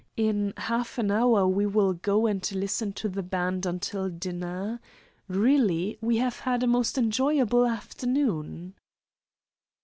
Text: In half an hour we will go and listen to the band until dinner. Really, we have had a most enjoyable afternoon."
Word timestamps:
In 0.17 0.55
half 0.57 0.97
an 0.97 1.11
hour 1.11 1.47
we 1.47 1.67
will 1.67 1.93
go 1.93 2.25
and 2.25 2.51
listen 2.53 2.91
to 2.93 3.07
the 3.07 3.21
band 3.21 3.67
until 3.67 4.09
dinner. 4.09 4.79
Really, 5.27 5.99
we 6.01 6.17
have 6.17 6.39
had 6.39 6.63
a 6.63 6.67
most 6.67 6.97
enjoyable 6.97 7.67
afternoon." 7.67 8.73